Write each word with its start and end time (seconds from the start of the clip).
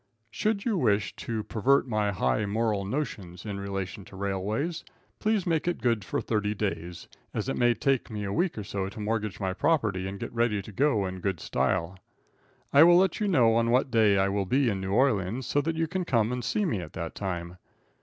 Should 0.31 0.65
you 0.65 0.79
wish 0.79 1.15
to 1.17 1.43
pervert 1.43 1.87
my 1.87 2.11
high 2.11 2.47
moral 2.47 2.85
notions 2.85 3.45
in 3.45 3.59
relation 3.59 4.03
to 4.05 4.15
railways, 4.15 4.83
please 5.19 5.45
make 5.45 5.67
it 5.67 5.79
good 5.79 6.03
for 6.03 6.19
thirty 6.19 6.55
days, 6.55 7.07
as 7.35 7.47
it 7.47 7.55
may 7.55 7.75
take 7.75 8.09
me 8.09 8.23
a 8.23 8.33
week 8.33 8.57
or 8.57 8.63
so 8.63 8.89
to 8.89 8.99
mortgage 8.99 9.39
my 9.39 9.53
property 9.53 10.07
and 10.07 10.19
get 10.19 10.33
ready 10.33 10.59
to 10.63 10.71
go 10.71 11.05
in 11.05 11.19
good 11.19 11.39
style. 11.39 11.99
I 12.73 12.81
will 12.81 12.97
let 12.97 13.19
you 13.19 13.27
know 13.27 13.53
on 13.53 13.69
what 13.69 13.91
day 13.91 14.17
I 14.17 14.27
will 14.27 14.47
be 14.47 14.69
in 14.69 14.81
New 14.81 14.91
Orleans, 14.91 15.45
so 15.45 15.61
that 15.61 15.75
you 15.75 15.85
can 15.85 16.03
come 16.03 16.31
and 16.31 16.43
see 16.43 16.65
me 16.65 16.79
at 16.79 16.93
that 16.93 17.13
time. 17.13 17.57